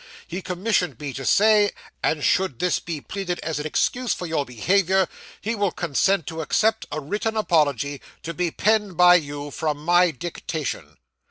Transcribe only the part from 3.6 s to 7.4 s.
excuse for your behaviour, he will consent to accept a written